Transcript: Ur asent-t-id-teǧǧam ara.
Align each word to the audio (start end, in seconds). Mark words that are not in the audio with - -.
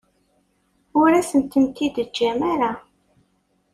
Ur 1.01 1.09
asent-t-id-teǧǧam 1.19 2.39
ara. 2.53 2.71